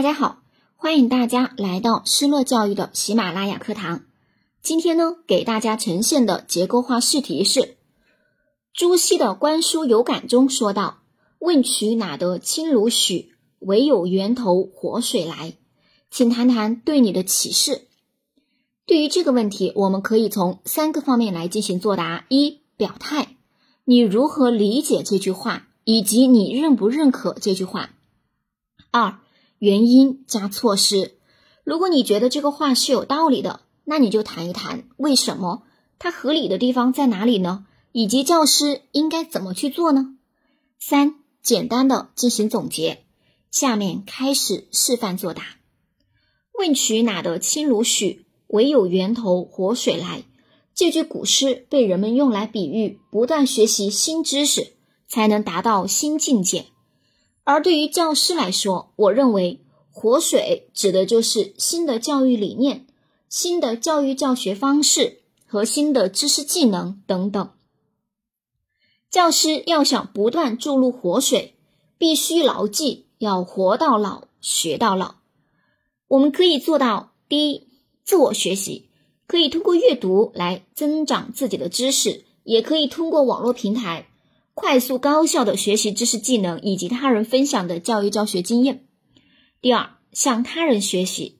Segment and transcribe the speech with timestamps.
[0.00, 0.38] 大家好，
[0.76, 4.00] 欢迎大家来到施乐教育的喜马拉雅课堂。
[4.62, 7.76] 今天呢，给大家呈现的结构化试题是：
[8.72, 11.02] 朱熹的《观书有感》中说道
[11.38, 13.34] ：“问渠哪得清如许？
[13.58, 15.58] 唯有源头活水来。”
[16.10, 17.86] 请谈谈对你的启示。
[18.86, 23.36] 对于这个问题，我们可以从三个方面来进行作答：一、表态，
[23.84, 27.90] 你如何理解这句话，以及你认不认可这句话；
[28.90, 29.18] 二、
[29.60, 31.18] 原因加措施。
[31.62, 35.62] 如果你觉得这个话是有道理的，那你就谈一谈为什么
[35.98, 37.66] 它合理的地方在哪里呢？
[37.92, 40.16] 以及教师应该怎么去做呢？
[40.78, 43.04] 三、简单的进行总结。
[43.50, 45.42] 下面开始示范作答。
[46.58, 48.24] 问渠哪得清如许？
[48.46, 50.24] 唯有源头活水来。
[50.74, 54.72] 这句古诗被人们用来比喻不断学习新知识，
[55.06, 56.66] 才能达到新境界。
[57.50, 62.86] 而对于教师来说，我认为“活水”指的就是新的教育理念、
[63.28, 67.50] 新的教育教学方式和新的知识技能等等。
[69.10, 71.56] 教师要想不断注入活水，
[71.98, 75.16] 必须牢记要活到老学到老。
[76.06, 77.66] 我们可以做到：第一，
[78.04, 78.88] 自我学习，
[79.26, 84.06] 可以通过阅读来增长自己的知识，也可以通过网络平台。
[84.60, 88.84] 快速高效的学习知识技能以及他人分享的教育教学经验。
[89.62, 91.38] 第二，向他人学习，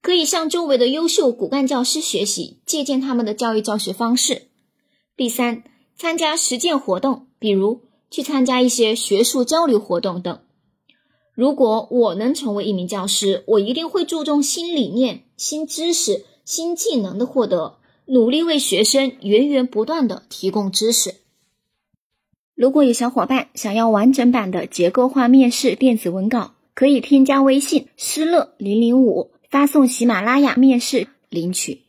[0.00, 4.48] 可以向周围的优秀骨干教师学习，借鉴他们的教育教学方式。
[5.14, 5.62] 第三，
[5.94, 10.40] 参加实践活动，比如去参加一些学术交流活动等。
[11.34, 17.76] 如果我能成为一名教师，我一定会注重新理念、新知识、新技能的获得，
[18.06, 21.16] 努力为学生源源不断的提供知识。
[22.54, 31.84] 如果有小伙伴想要完整版的结构化面试电子文稿，可以添加微信“失乐零零五”，发送喜马拉雅面试领取。